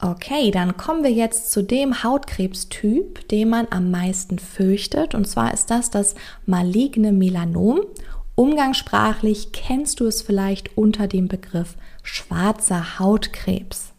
Okay, 0.03 0.49
dann 0.49 0.77
kommen 0.77 1.03
wir 1.03 1.11
jetzt 1.11 1.51
zu 1.51 1.61
dem 1.61 2.03
Hautkrebstyp, 2.03 3.27
den 3.27 3.49
man 3.49 3.67
am 3.69 3.91
meisten 3.91 4.39
fürchtet. 4.39 5.13
Und 5.13 5.27
zwar 5.27 5.53
ist 5.53 5.69
das 5.69 5.91
das 5.91 6.15
maligne 6.47 7.11
Melanom. 7.11 7.81
Umgangssprachlich 8.33 9.51
kennst 9.51 9.99
du 9.99 10.07
es 10.07 10.23
vielleicht 10.23 10.75
unter 10.75 11.07
dem 11.07 11.27
Begriff 11.27 11.75
schwarzer 12.01 12.97
Hautkrebs. 12.97 13.91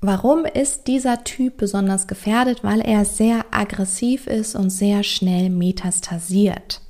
Warum 0.00 0.44
ist 0.44 0.86
dieser 0.86 1.24
Typ 1.24 1.56
besonders 1.56 2.06
gefährdet? 2.06 2.62
Weil 2.62 2.80
er 2.80 3.04
sehr 3.04 3.44
aggressiv 3.50 4.28
ist 4.28 4.54
und 4.54 4.70
sehr 4.70 5.02
schnell 5.02 5.50
metastasiert. 5.50 6.80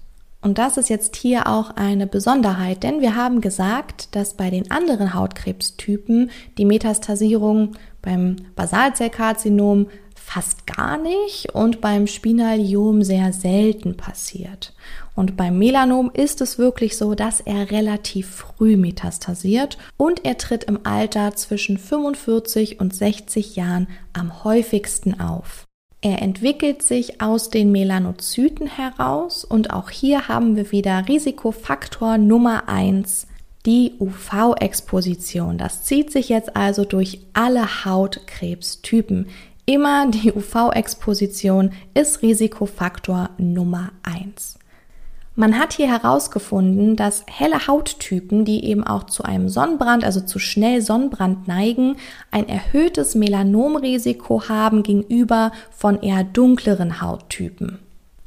Und 0.43 0.59
das 0.59 0.77
ist 0.79 0.89
jetzt 0.89 1.17
hier 1.17 1.47
auch 1.47 1.71
eine 1.77 2.07
Besonderheit, 2.07 2.83
denn 2.83 3.03
wir 3.03 3.15
haben 3.15 3.43
gesagt, 3.43 4.15
dass 4.15 4.35
bei 4.35 4.49
den 4.49 4.71
anderen 4.71 5.13
Hautkrebstypen 5.13 6.31
die 6.57 6.65
Metastasierung 6.65 7.73
beim 8.03 8.37
Basalzellkarzinom 8.57 9.87
fast 10.15 10.67
gar 10.67 10.97
nicht 10.97 11.55
und 11.55 11.81
beim 11.81 12.07
Spinaliom 12.07 13.03
sehr 13.03 13.33
selten 13.33 13.97
passiert. 13.97 14.73
Und 15.17 15.37
beim 15.37 15.59
Melanom 15.59 16.11
ist 16.15 16.41
es 16.41 16.57
wirklich 16.57 16.97
so, 16.97 17.15
dass 17.15 17.41
er 17.41 17.71
relativ 17.71 18.29
früh 18.31 18.77
metastasiert 18.77 19.77
und 19.97 20.25
er 20.25 20.39
tritt 20.39 20.65
im 20.65 20.81
Alter 20.85 21.35
zwischen 21.35 21.79
45 21.79 22.79
und 22.81 22.95
60 22.95 23.57
Jahren 23.57 23.89
am 24.13 24.45
häufigsten 24.45 25.21
auf. 25.21 25.67
Er 26.01 26.23
entwickelt 26.23 26.83
sich 26.83 27.21
aus 27.21 27.51
den 27.51 27.73
Melanozyten 27.73 28.67
heraus 28.67 29.45
und 29.45 29.71
auch 29.73 29.91
hier 29.91 30.29
haben 30.29 30.57
wir 30.57 30.73
wieder 30.73 31.09
Risikofaktor 31.09 32.17
Nummer 32.17 32.69
eins 32.69 33.27
die 33.67 33.95
UV-Exposition. 33.99 35.59
Das 35.59 35.85
zieht 35.85 36.11
sich 36.11 36.29
jetzt 36.29 36.57
also 36.57 36.85
durch 36.85 37.21
alle 37.33 37.85
Hautkrebstypen. 37.85 39.27
Immer 39.67 40.11
die 40.11 40.33
UV-Exposition 40.33 41.73
ist 41.95 42.23
Risikofaktor 42.23 43.31
Nummer 43.39 43.93
eins. 44.03 44.59
Man 45.37 45.59
hat 45.59 45.73
hier 45.75 45.89
herausgefunden, 45.89 46.97
dass 46.97 47.25
helle 47.27 47.67
Hauttypen, 47.67 48.45
die 48.45 48.65
eben 48.65 48.85
auch 48.85 49.05
zu 49.05 49.23
einem 49.23 49.49
Sonnenbrand, 49.49 50.05
also 50.05 50.21
zu 50.21 50.39
schnell 50.39 50.83
Sonnenbrand 50.83 51.47
neigen, 51.47 51.97
ein 52.31 52.49
erhöhtes 52.49 53.15
Melanomrisiko 53.15 54.49
haben 54.49 54.83
gegenüber 54.83 55.53
von 55.71 56.03
eher 56.03 56.25
dunkleren 56.25 57.01
Hauttypen. 57.01 57.79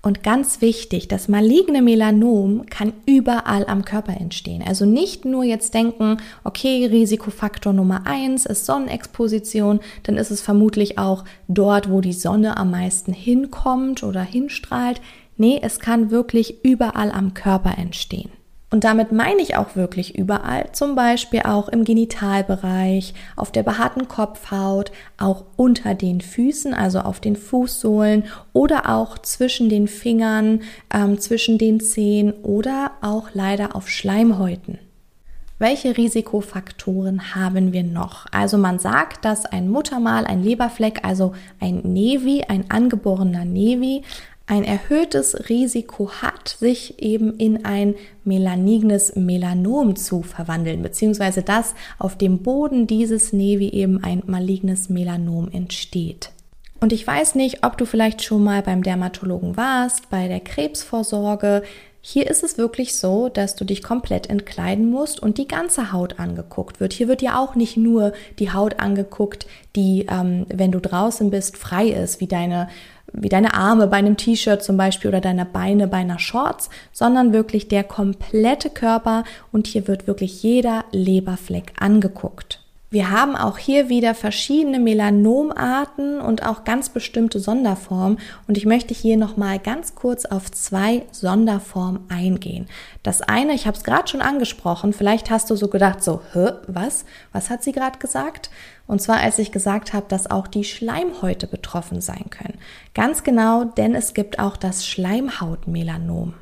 Und 0.05 0.21
ganz 0.21 0.59
wichtig, 0.59 1.07
das 1.07 1.29
maligne 1.29 1.81
Melanom 1.81 2.65
kann 2.69 2.91
überall 3.05 3.65
am 3.65 3.85
Körper 3.85 4.19
entstehen. 4.19 4.61
Also 4.61 4.85
nicht 4.85 5.23
nur 5.23 5.45
jetzt 5.45 5.73
denken, 5.73 6.17
okay, 6.43 6.85
Risikofaktor 6.85 7.71
Nummer 7.71 8.01
eins 8.05 8.45
ist 8.45 8.65
Sonnenexposition, 8.65 9.79
dann 10.03 10.17
ist 10.17 10.29
es 10.29 10.41
vermutlich 10.41 10.97
auch 10.97 11.23
dort, 11.47 11.89
wo 11.89 12.01
die 12.01 12.11
Sonne 12.11 12.57
am 12.57 12.71
meisten 12.71 13.13
hinkommt 13.13 14.03
oder 14.03 14.21
hinstrahlt. 14.21 14.99
Nee, 15.37 15.61
es 15.63 15.79
kann 15.79 16.11
wirklich 16.11 16.65
überall 16.65 17.09
am 17.09 17.33
Körper 17.33 17.77
entstehen. 17.77 18.29
Und 18.73 18.85
damit 18.85 19.11
meine 19.11 19.39
ich 19.39 19.55
auch 19.55 19.75
wirklich 19.75 20.17
überall, 20.17 20.71
zum 20.71 20.95
Beispiel 20.95 21.41
auch 21.41 21.69
im 21.69 21.83
Genitalbereich, 21.83 23.13
auf 23.35 23.51
der 23.51 23.61
behaarten 23.61 24.07
Kopfhaut, 24.07 24.91
auch 25.19 25.43
unter 25.57 25.93
den 25.93 26.21
Füßen, 26.21 26.73
also 26.73 27.01
auf 27.01 27.19
den 27.19 27.35
Fußsohlen 27.35 28.23
oder 28.51 28.89
auch 28.89 29.19
zwischen 29.19 29.69
den 29.69 29.87
Fingern, 29.87 30.63
ähm, 30.91 31.19
zwischen 31.19 31.59
den 31.59 31.81
Zehen 31.81 32.33
oder 32.41 32.93
auch 33.01 33.29
leider 33.35 33.75
auf 33.75 33.89
Schleimhäuten. 33.89 34.79
Welche 35.59 35.95
Risikofaktoren 35.95 37.35
haben 37.35 37.73
wir 37.73 37.83
noch? 37.83 38.25
Also 38.31 38.57
man 38.57 38.79
sagt, 38.79 39.23
dass 39.23 39.45
ein 39.45 39.69
Muttermal, 39.69 40.25
ein 40.25 40.41
Leberfleck, 40.41 41.01
also 41.03 41.33
ein 41.59 41.81
Nevi, 41.83 42.43
ein 42.47 42.71
angeborener 42.71 43.45
Nevi, 43.45 44.01
ein 44.45 44.63
erhöhtes 44.65 45.49
Risiko 45.49 46.11
hat, 46.21 46.49
sich 46.59 47.01
eben 47.01 47.37
in 47.37 47.65
ein 47.65 47.95
melanignes 48.25 49.15
Melanom 49.15 49.95
zu 49.95 50.21
verwandeln, 50.21 50.81
beziehungsweise 50.81 51.43
dass 51.43 51.75
auf 51.97 52.17
dem 52.17 52.39
Boden 52.39 52.85
dieses 52.85 53.31
Nevi 53.31 53.69
eben 53.69 54.03
ein 54.03 54.23
malignes 54.25 54.89
Melanom 54.89 55.49
entsteht. 55.51 56.31
Und 56.81 56.91
ich 56.91 57.07
weiß 57.07 57.35
nicht, 57.35 57.65
ob 57.65 57.77
du 57.77 57.85
vielleicht 57.85 58.21
schon 58.21 58.43
mal 58.43 58.61
beim 58.61 58.83
Dermatologen 58.83 59.55
warst, 59.55 60.09
bei 60.09 60.27
der 60.27 60.41
Krebsvorsorge. 60.41 61.63
Hier 62.01 62.29
ist 62.29 62.43
es 62.43 62.57
wirklich 62.57 62.97
so, 62.97 63.29
dass 63.29 63.55
du 63.55 63.63
dich 63.63 63.81
komplett 63.81 64.29
entkleiden 64.29 64.91
musst 64.91 65.21
und 65.21 65.37
die 65.37 65.47
ganze 65.47 65.93
Haut 65.93 66.19
angeguckt 66.19 66.81
wird. 66.81 66.91
Hier 66.91 67.07
wird 67.07 67.21
ja 67.21 67.39
auch 67.39 67.55
nicht 67.55 67.77
nur 67.77 68.11
die 68.39 68.51
Haut 68.51 68.81
angeguckt, 68.81 69.47
die, 69.77 70.07
ähm, 70.09 70.45
wenn 70.49 70.73
du 70.73 70.81
draußen 70.81 71.29
bist, 71.29 71.55
frei 71.55 71.87
ist, 71.87 72.19
wie 72.19 72.27
deine 72.27 72.67
wie 73.11 73.29
deine 73.29 73.53
Arme 73.53 73.87
bei 73.87 73.97
einem 73.97 74.17
T-Shirt 74.17 74.63
zum 74.63 74.77
Beispiel 74.77 75.09
oder 75.09 75.21
deine 75.21 75.45
Beine 75.45 75.87
bei 75.87 75.97
einer 75.97 76.19
Shorts, 76.19 76.69
sondern 76.91 77.33
wirklich 77.33 77.67
der 77.67 77.83
komplette 77.83 78.69
Körper 78.69 79.23
und 79.51 79.67
hier 79.67 79.87
wird 79.87 80.07
wirklich 80.07 80.41
jeder 80.41 80.85
Leberfleck 80.91 81.73
angeguckt. 81.79 82.62
Wir 82.93 83.09
haben 83.09 83.35
auch 83.35 83.57
hier 83.57 83.89
wieder 83.89 84.13
verschiedene 84.13 84.77
Melanomarten 84.77 86.21
und 86.21 86.45
auch 86.45 86.63
ganz 86.63 86.89
bestimmte 86.89 87.39
Sonderformen 87.39 88.19
und 88.47 88.55
ich 88.55 88.67
möchte 88.67 88.93
hier 88.93 89.17
noch 89.17 89.35
mal 89.35 89.57
ganz 89.57 89.95
kurz 89.95 90.25
auf 90.25 90.51
zwei 90.51 91.01
Sonderformen 91.09 92.01
eingehen. 92.09 92.67
Das 93.01 93.23
eine, 93.23 93.55
ich 93.55 93.65
habe 93.65 93.75
es 93.75 93.83
gerade 93.83 94.07
schon 94.07 94.21
angesprochen, 94.21 94.93
vielleicht 94.93 95.31
hast 95.31 95.49
du 95.49 95.55
so 95.55 95.69
gedacht 95.69 96.03
so, 96.03 96.21
Hä, 96.33 96.51
was? 96.67 97.05
Was 97.31 97.49
hat 97.49 97.63
sie 97.63 97.71
gerade 97.71 97.97
gesagt? 97.97 98.51
Und 98.85 99.01
zwar 99.01 99.17
als 99.17 99.39
ich 99.39 99.51
gesagt 99.51 99.93
habe, 99.93 100.05
dass 100.07 100.29
auch 100.29 100.45
die 100.45 100.63
Schleimhäute 100.63 101.47
betroffen 101.47 101.99
sein 101.99 102.29
können. 102.29 102.59
Ganz 102.93 103.23
genau, 103.23 103.63
denn 103.63 103.95
es 103.95 104.13
gibt 104.13 104.37
auch 104.37 104.55
das 104.55 104.85
Schleimhautmelanom. 104.85 106.35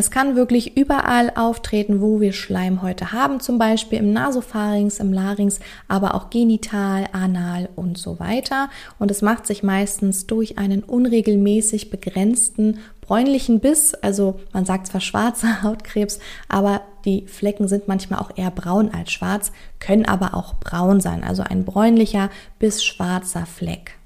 Es 0.00 0.10
kann 0.10 0.34
wirklich 0.34 0.78
überall 0.78 1.30
auftreten, 1.34 2.00
wo 2.00 2.20
wir 2.20 2.32
Schleimhäute 2.32 3.12
haben, 3.12 3.38
zum 3.38 3.58
Beispiel 3.58 3.98
im 3.98 4.14
Nasopharynx, 4.14 4.98
im 4.98 5.12
Larynx, 5.12 5.60
aber 5.88 6.14
auch 6.14 6.30
genital, 6.30 7.06
anal 7.12 7.68
und 7.76 7.98
so 7.98 8.18
weiter. 8.18 8.70
Und 8.98 9.10
es 9.10 9.20
macht 9.20 9.46
sich 9.46 9.62
meistens 9.62 10.26
durch 10.26 10.56
einen 10.56 10.82
unregelmäßig 10.84 11.90
begrenzten 11.90 12.78
bräunlichen 13.02 13.60
Biss, 13.60 13.92
also 13.92 14.40
man 14.54 14.64
sagt 14.64 14.86
zwar 14.86 15.02
schwarzer 15.02 15.62
Hautkrebs, 15.62 16.18
aber 16.48 16.80
die 17.04 17.26
Flecken 17.26 17.68
sind 17.68 17.86
manchmal 17.86 18.20
auch 18.20 18.30
eher 18.34 18.50
braun 18.50 18.94
als 18.94 19.12
schwarz, 19.12 19.52
können 19.80 20.06
aber 20.06 20.32
auch 20.32 20.54
braun 20.54 21.02
sein, 21.02 21.22
also 21.22 21.42
ein 21.42 21.66
bräunlicher 21.66 22.30
bis 22.58 22.82
schwarzer 22.82 23.44
Fleck. 23.44 23.98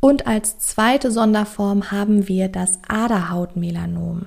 Und 0.00 0.26
als 0.26 0.58
zweite 0.60 1.10
Sonderform 1.10 1.90
haben 1.90 2.26
wir 2.26 2.48
das 2.48 2.78
Aderhautmelanom. 2.88 4.24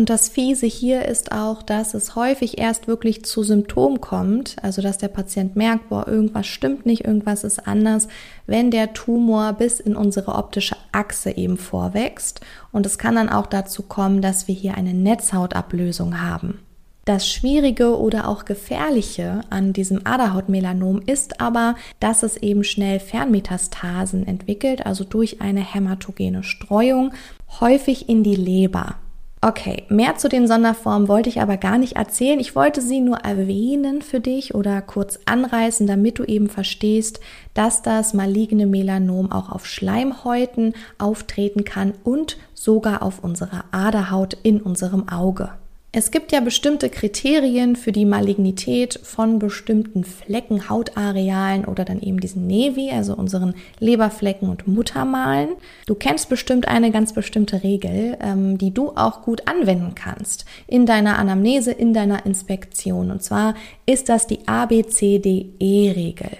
Und 0.00 0.08
das 0.08 0.30
Fiese 0.30 0.64
hier 0.64 1.04
ist 1.04 1.30
auch, 1.30 1.62
dass 1.62 1.92
es 1.92 2.16
häufig 2.16 2.56
erst 2.56 2.88
wirklich 2.88 3.22
zu 3.22 3.42
Symptomen 3.42 4.00
kommt, 4.00 4.56
also 4.62 4.80
dass 4.80 4.96
der 4.96 5.08
Patient 5.08 5.56
merkt, 5.56 5.90
boah, 5.90 6.08
irgendwas 6.08 6.46
stimmt 6.46 6.86
nicht, 6.86 7.04
irgendwas 7.04 7.44
ist 7.44 7.66
anders, 7.68 8.08
wenn 8.46 8.70
der 8.70 8.94
Tumor 8.94 9.52
bis 9.52 9.78
in 9.78 9.96
unsere 9.96 10.36
optische 10.36 10.74
Achse 10.90 11.36
eben 11.36 11.58
vorwächst. 11.58 12.40
Und 12.72 12.86
es 12.86 12.96
kann 12.96 13.16
dann 13.16 13.28
auch 13.28 13.44
dazu 13.44 13.82
kommen, 13.82 14.22
dass 14.22 14.48
wir 14.48 14.54
hier 14.54 14.74
eine 14.74 14.94
Netzhautablösung 14.94 16.22
haben. 16.22 16.60
Das 17.04 17.28
Schwierige 17.28 17.98
oder 17.98 18.26
auch 18.26 18.46
Gefährliche 18.46 19.42
an 19.50 19.74
diesem 19.74 20.06
Aderhautmelanom 20.06 21.02
ist 21.04 21.42
aber, 21.42 21.74
dass 21.98 22.22
es 22.22 22.38
eben 22.38 22.64
schnell 22.64 23.00
Fernmetastasen 23.00 24.26
entwickelt, 24.26 24.86
also 24.86 25.04
durch 25.04 25.42
eine 25.42 25.60
hämatogene 25.60 26.42
Streuung, 26.42 27.12
häufig 27.60 28.08
in 28.08 28.22
die 28.24 28.36
Leber. 28.36 28.96
Okay, 29.42 29.84
mehr 29.88 30.16
zu 30.16 30.28
den 30.28 30.46
Sonderformen 30.46 31.08
wollte 31.08 31.30
ich 31.30 31.40
aber 31.40 31.56
gar 31.56 31.78
nicht 31.78 31.96
erzählen. 31.96 32.38
Ich 32.38 32.54
wollte 32.54 32.82
sie 32.82 33.00
nur 33.00 33.20
erwähnen 33.20 34.02
für 34.02 34.20
dich 34.20 34.54
oder 34.54 34.82
kurz 34.82 35.18
anreißen, 35.24 35.86
damit 35.86 36.18
du 36.18 36.24
eben 36.24 36.50
verstehst, 36.50 37.20
dass 37.54 37.80
das 37.80 38.12
maligne 38.12 38.66
Melanom 38.66 39.32
auch 39.32 39.50
auf 39.50 39.64
Schleimhäuten 39.64 40.74
auftreten 40.98 41.64
kann 41.64 41.94
und 42.04 42.36
sogar 42.52 43.02
auf 43.02 43.24
unserer 43.24 43.64
Aderhaut 43.70 44.36
in 44.42 44.60
unserem 44.60 45.08
Auge. 45.08 45.48
Es 45.92 46.12
gibt 46.12 46.30
ja 46.30 46.38
bestimmte 46.38 46.88
Kriterien 46.88 47.74
für 47.74 47.90
die 47.90 48.04
Malignität 48.04 49.00
von 49.02 49.40
bestimmten 49.40 50.04
Flecken, 50.04 50.68
Hautarealen 50.68 51.64
oder 51.64 51.84
dann 51.84 52.00
eben 52.00 52.20
diesen 52.20 52.46
Nevi, 52.46 52.92
also 52.92 53.16
unseren 53.16 53.56
Leberflecken 53.80 54.48
und 54.48 54.68
Muttermalen. 54.68 55.48
Du 55.86 55.96
kennst 55.96 56.28
bestimmt 56.28 56.68
eine 56.68 56.92
ganz 56.92 57.12
bestimmte 57.12 57.64
Regel, 57.64 58.16
ähm, 58.20 58.56
die 58.56 58.72
du 58.72 58.90
auch 58.90 59.22
gut 59.22 59.48
anwenden 59.48 59.96
kannst 59.96 60.44
in 60.68 60.86
deiner 60.86 61.18
Anamnese, 61.18 61.72
in 61.72 61.92
deiner 61.92 62.24
Inspektion. 62.24 63.10
Und 63.10 63.24
zwar 63.24 63.54
ist 63.84 64.08
das 64.08 64.28
die 64.28 64.46
ABCDE-Regel. 64.46 66.30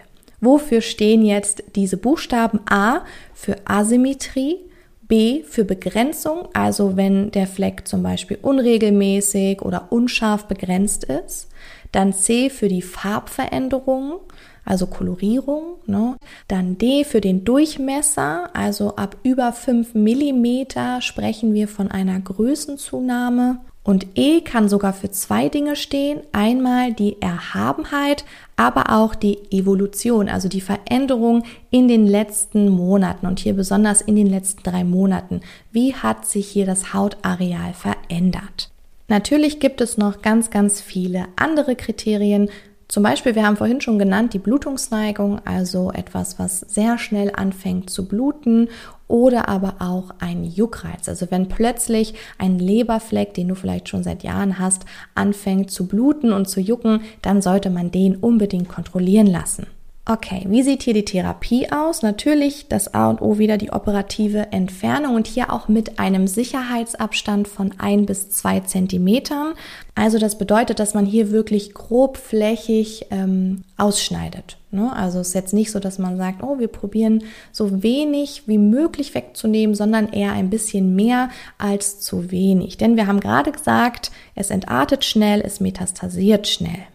Wofür 0.40 0.80
stehen 0.80 1.24
jetzt 1.24 1.64
diese 1.74 1.96
Buchstaben 1.96 2.60
A 2.70 3.00
für 3.34 3.56
Asymmetrie, 3.64 4.60
B 5.10 5.42
für 5.42 5.64
Begrenzung, 5.64 6.48
also 6.54 6.96
wenn 6.96 7.32
der 7.32 7.48
Fleck 7.48 7.86
zum 7.88 8.02
Beispiel 8.02 8.38
unregelmäßig 8.40 9.60
oder 9.60 9.88
unscharf 9.90 10.46
begrenzt 10.46 11.02
ist. 11.04 11.48
Dann 11.90 12.12
C 12.12 12.48
für 12.48 12.68
die 12.68 12.80
Farbveränderung, 12.80 14.20
also 14.64 14.86
Kolorierung. 14.86 15.78
Ne? 15.86 16.16
Dann 16.46 16.78
D 16.78 17.02
für 17.02 17.20
den 17.20 17.44
Durchmesser, 17.44 18.50
also 18.54 18.94
ab 18.94 19.16
über 19.24 19.52
5 19.52 19.94
mm 19.94 21.00
sprechen 21.00 21.54
wir 21.54 21.66
von 21.66 21.90
einer 21.90 22.20
Größenzunahme. 22.20 23.58
Und 23.82 24.06
E 24.14 24.42
kann 24.42 24.68
sogar 24.68 24.92
für 24.92 25.10
zwei 25.10 25.48
Dinge 25.48 25.74
stehen. 25.74 26.20
Einmal 26.32 26.92
die 26.92 27.20
Erhabenheit, 27.20 28.24
aber 28.60 28.90
auch 28.90 29.14
die 29.14 29.38
Evolution, 29.50 30.28
also 30.28 30.46
die 30.46 30.60
Veränderung 30.60 31.44
in 31.70 31.88
den 31.88 32.06
letzten 32.06 32.68
Monaten 32.68 33.26
und 33.26 33.38
hier 33.38 33.54
besonders 33.54 34.02
in 34.02 34.16
den 34.16 34.26
letzten 34.26 34.62
drei 34.62 34.84
Monaten. 34.84 35.40
Wie 35.72 35.94
hat 35.94 36.26
sich 36.26 36.48
hier 36.48 36.66
das 36.66 36.92
Hautareal 36.92 37.72
verändert? 37.72 38.70
Natürlich 39.08 39.60
gibt 39.60 39.80
es 39.80 39.96
noch 39.96 40.20
ganz, 40.20 40.50
ganz 40.50 40.82
viele 40.82 41.24
andere 41.36 41.74
Kriterien, 41.74 42.50
zum 42.86 43.04
Beispiel, 43.04 43.36
wir 43.36 43.46
haben 43.46 43.56
vorhin 43.56 43.80
schon 43.80 44.00
genannt, 44.00 44.34
die 44.34 44.40
Blutungsneigung, 44.40 45.40
also 45.46 45.92
etwas, 45.92 46.40
was 46.40 46.58
sehr 46.58 46.98
schnell 46.98 47.30
anfängt 47.32 47.88
zu 47.88 48.08
bluten 48.08 48.68
oder 49.10 49.48
aber 49.48 49.76
auch 49.80 50.10
ein 50.20 50.44
Juckreiz. 50.44 51.08
Also 51.08 51.30
wenn 51.30 51.48
plötzlich 51.48 52.14
ein 52.38 52.58
Leberfleck, 52.58 53.34
den 53.34 53.48
du 53.48 53.54
vielleicht 53.54 53.88
schon 53.88 54.04
seit 54.04 54.22
Jahren 54.22 54.58
hast, 54.58 54.84
anfängt 55.14 55.70
zu 55.70 55.86
bluten 55.86 56.32
und 56.32 56.48
zu 56.48 56.60
jucken, 56.60 57.02
dann 57.20 57.42
sollte 57.42 57.70
man 57.70 57.90
den 57.90 58.16
unbedingt 58.16 58.68
kontrollieren 58.68 59.26
lassen. 59.26 59.66
Okay, 60.12 60.44
wie 60.48 60.64
sieht 60.64 60.82
hier 60.82 60.94
die 60.94 61.04
Therapie 61.04 61.70
aus? 61.70 62.02
Natürlich 62.02 62.66
das 62.66 62.94
A 62.94 63.08
und 63.08 63.22
O 63.22 63.38
wieder 63.38 63.58
die 63.58 63.70
operative 63.70 64.50
Entfernung 64.50 65.14
und 65.14 65.28
hier 65.28 65.52
auch 65.52 65.68
mit 65.68 66.00
einem 66.00 66.26
Sicherheitsabstand 66.26 67.46
von 67.46 67.74
ein 67.78 68.06
bis 68.06 68.28
zwei 68.28 68.58
Zentimetern. 68.58 69.54
Also 69.94 70.18
das 70.18 70.36
bedeutet, 70.36 70.80
dass 70.80 70.94
man 70.94 71.06
hier 71.06 71.30
wirklich 71.30 71.74
grobflächig 71.74 73.06
ähm, 73.12 73.62
ausschneidet. 73.76 74.56
Ne? 74.72 74.92
Also 74.92 75.20
es 75.20 75.28
ist 75.28 75.34
jetzt 75.34 75.54
nicht 75.54 75.70
so, 75.70 75.78
dass 75.78 76.00
man 76.00 76.16
sagt, 76.16 76.42
oh, 76.42 76.58
wir 76.58 76.66
probieren 76.66 77.22
so 77.52 77.84
wenig 77.84 78.48
wie 78.48 78.58
möglich 78.58 79.14
wegzunehmen, 79.14 79.76
sondern 79.76 80.08
eher 80.08 80.32
ein 80.32 80.50
bisschen 80.50 80.96
mehr 80.96 81.28
als 81.56 82.00
zu 82.00 82.32
wenig. 82.32 82.78
Denn 82.78 82.96
wir 82.96 83.06
haben 83.06 83.20
gerade 83.20 83.52
gesagt, 83.52 84.10
es 84.34 84.50
entartet 84.50 85.04
schnell, 85.04 85.40
es 85.40 85.60
metastasiert 85.60 86.48
schnell. 86.48 86.88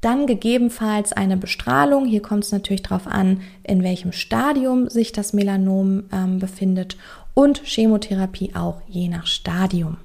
Dann 0.00 0.26
gegebenenfalls 0.26 1.12
eine 1.12 1.36
Bestrahlung. 1.36 2.06
Hier 2.06 2.22
kommt 2.22 2.44
es 2.44 2.52
natürlich 2.52 2.82
darauf 2.82 3.06
an, 3.06 3.42
in 3.62 3.82
welchem 3.82 4.12
Stadium 4.12 4.88
sich 4.88 5.12
das 5.12 5.32
Melanom 5.32 6.04
ähm, 6.12 6.38
befindet. 6.38 6.96
Und 7.34 7.62
Chemotherapie 7.64 8.52
auch 8.54 8.80
je 8.88 9.08
nach 9.08 9.26
Stadium. 9.26 9.98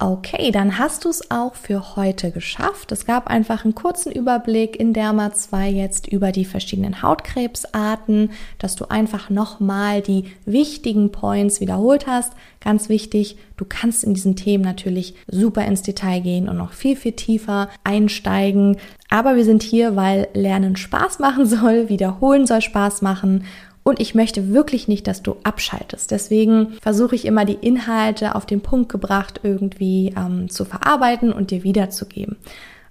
Okay, 0.00 0.50
dann 0.50 0.76
hast 0.76 1.04
du 1.04 1.08
es 1.08 1.30
auch 1.30 1.54
für 1.54 1.94
heute 1.94 2.32
geschafft. 2.32 2.90
Es 2.90 3.06
gab 3.06 3.28
einfach 3.28 3.64
einen 3.64 3.76
kurzen 3.76 4.10
Überblick 4.10 4.74
in 4.74 4.92
Derma 4.92 5.32
2 5.32 5.70
jetzt 5.70 6.08
über 6.08 6.32
die 6.32 6.44
verschiedenen 6.44 7.00
Hautkrebsarten, 7.00 8.30
dass 8.58 8.74
du 8.74 8.86
einfach 8.86 9.30
nochmal 9.30 10.02
die 10.02 10.24
wichtigen 10.46 11.12
Points 11.12 11.60
wiederholt 11.60 12.08
hast. 12.08 12.32
Ganz 12.60 12.88
wichtig, 12.88 13.36
du 13.56 13.64
kannst 13.64 14.02
in 14.02 14.14
diesen 14.14 14.34
Themen 14.34 14.64
natürlich 14.64 15.14
super 15.28 15.64
ins 15.64 15.82
Detail 15.82 16.20
gehen 16.20 16.48
und 16.48 16.56
noch 16.56 16.72
viel, 16.72 16.96
viel 16.96 17.12
tiefer 17.12 17.68
einsteigen. 17.84 18.78
Aber 19.10 19.36
wir 19.36 19.44
sind 19.44 19.62
hier, 19.62 19.94
weil 19.94 20.26
Lernen 20.34 20.74
Spaß 20.74 21.20
machen 21.20 21.46
soll, 21.46 21.88
wiederholen 21.88 22.48
soll 22.48 22.62
Spaß 22.62 23.00
machen 23.02 23.44
und 23.84 24.00
ich 24.00 24.14
möchte 24.14 24.52
wirklich 24.52 24.88
nicht, 24.88 25.06
dass 25.06 25.22
du 25.22 25.36
abschaltest. 25.44 26.10
Deswegen 26.10 26.72
versuche 26.80 27.14
ich 27.14 27.26
immer 27.26 27.44
die 27.44 27.58
Inhalte 27.60 28.34
auf 28.34 28.46
den 28.46 28.62
Punkt 28.62 28.90
gebracht 28.90 29.40
irgendwie 29.44 30.14
ähm, 30.16 30.48
zu 30.48 30.64
verarbeiten 30.64 31.32
und 31.32 31.50
dir 31.50 31.62
wiederzugeben. 31.62 32.36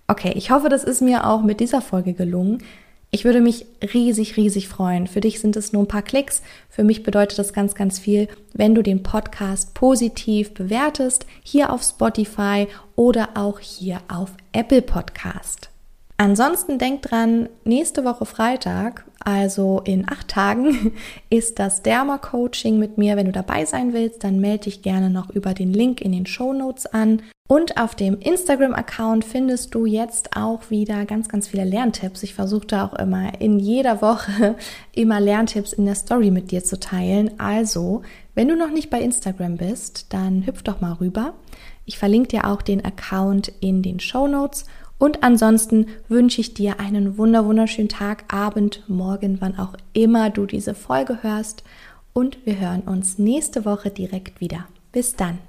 Okay, 0.08 0.34
ich 0.36 0.52
hoffe, 0.52 0.70
das 0.70 0.84
ist 0.84 1.02
mir 1.02 1.28
auch 1.28 1.42
mit 1.42 1.60
dieser 1.60 1.82
Folge 1.82 2.14
gelungen. 2.14 2.64
Ich 3.10 3.26
würde 3.26 3.42
mich 3.42 3.66
riesig, 3.94 4.38
riesig 4.38 4.68
freuen. 4.68 5.08
Für 5.08 5.22
dich 5.22 5.40
sind 5.40 5.56
es 5.56 5.72
nur 5.74 5.84
ein 5.84 5.88
paar 5.88 6.02
Klicks. 6.02 6.42
Für 6.70 6.84
mich 6.84 7.04
bedeutet 7.04 7.38
das 7.38 7.54
ganz, 7.54 7.76
ganz 7.76 8.00
viel, 8.00 8.28
wenn 8.54 8.76
du 8.76 8.82
den 8.82 9.04
Podcast 9.04 9.74
positiv 9.74 10.54
bewertest, 10.54 11.26
hier 11.44 11.72
auf 11.72 11.84
Spotify 11.84 12.68
oder 12.96 13.30
auch 13.36 13.60
hier 13.60 14.02
auf 14.08 14.32
Apple 14.52 14.82
Podcast. 14.82 15.73
Ansonsten 16.18 16.78
denk 16.78 17.02
dran, 17.02 17.50
nächste 17.66 18.06
Woche 18.06 18.26
Freitag, 18.26 19.06
also 19.20 19.82
in 19.84 20.08
acht 20.10 20.28
Tagen, 20.28 20.94
ist 21.30 21.60
das 21.60 21.82
Derma-Coaching 21.82 22.78
mit 22.78 22.98
mir. 22.98 23.18
Wenn 23.18 23.26
du 23.26 23.32
dabei 23.32 23.66
sein 23.66 23.94
willst, 23.94 24.24
dann 24.24 24.40
melde 24.40 24.66
dich 24.66 24.82
gerne 24.82 25.10
noch 25.10 25.30
über 25.32 25.54
den 25.54 25.74
Link 25.74 26.02
in 26.02 26.12
den 26.12 26.26
Show 26.26 26.54
Notes 26.54 26.86
an. 26.86 27.22
Und 27.50 27.78
auf 27.78 27.94
dem 27.94 28.20
Instagram-Account 28.20 29.26
findest 29.26 29.76
du 29.76 29.86
jetzt 29.86 30.36
auch 30.36 30.70
wieder 30.70 31.06
ganz, 31.06 31.28
ganz 31.28 31.50
viele 31.50 31.66
Lerntipps. 31.66 32.24
Ich 32.24 32.34
versuche 32.34 32.68
da 32.68 32.86
auch 32.86 32.94
immer 32.94 33.42
in 33.42 33.60
jeder 33.60 34.02
Woche 34.02 34.56
immer 34.94 35.20
Lerntipps 35.20 35.74
in 35.74 35.86
der 35.86 35.96
Story 35.96 36.32
mit 36.32 36.52
dir 36.52 36.64
zu 36.64 36.80
teilen. 36.80 37.40
Also, 37.40 38.04
wenn 38.34 38.48
du 38.48 38.56
noch 38.56 38.72
nicht 38.72 38.90
bei 38.90 39.02
Instagram 39.02 39.58
bist, 39.58 40.14
dann 40.14 40.46
hüpf 40.46 40.64
doch 40.64 40.80
mal 40.80 40.94
rüber. 40.94 41.34
Ich 41.86 41.98
verlinke 41.98 42.30
dir 42.30 42.48
auch 42.48 42.62
den 42.62 42.86
Account 42.86 43.52
in 43.60 43.82
den 43.82 44.00
Show 44.00 44.28
Notes 44.28 44.66
und 45.04 45.22
ansonsten 45.22 45.88
wünsche 46.08 46.40
ich 46.40 46.54
dir 46.54 46.80
einen 46.80 47.18
wunder 47.18 47.46
wunderschönen 47.46 47.90
Tag, 47.90 48.34
Abend, 48.34 48.86
Morgen, 48.88 49.42
wann 49.42 49.60
auch 49.60 49.74
immer 49.92 50.30
du 50.30 50.46
diese 50.46 50.74
Folge 50.74 51.22
hörst. 51.24 51.66
Und 52.14 52.38
wir 52.46 52.58
hören 52.58 52.84
uns 52.84 53.18
nächste 53.18 53.66
Woche 53.66 53.90
direkt 53.90 54.40
wieder. 54.40 54.66
Bis 54.94 55.18
dann. 55.18 55.40